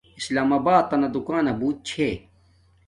[0.23, 2.09] سلام آباتنا دوکانا بوت چھے